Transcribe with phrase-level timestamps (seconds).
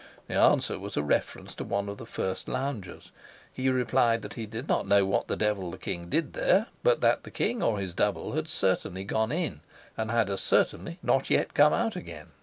[0.25, 3.11] The answer was a reference to one of the first loungers;
[3.53, 7.01] he replied that he did not know what the devil the king did there, but
[7.01, 9.61] that the king or his double had certainly gone in,
[9.95, 12.29] and had as certainly not yet come out again.